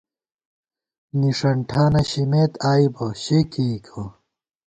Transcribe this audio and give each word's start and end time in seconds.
نِݭن 1.19 1.57
ٹھانہ 1.69 2.01
شِمېت 2.09 2.51
آئی 2.69 2.85
بہ 2.95 3.05
شےکېئیکہ 3.23 4.01